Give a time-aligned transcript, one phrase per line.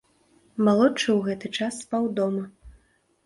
[0.69, 2.43] Малодшы ў гэты час спаў дома.